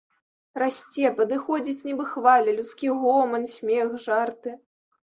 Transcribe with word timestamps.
Расце, 0.63 1.11
падыходзіць, 1.19 1.85
нібы 1.91 2.09
хваля, 2.15 2.57
людскі 2.63 2.87
гоман 3.05 3.49
смех, 3.55 3.89
жарты. 4.11 4.61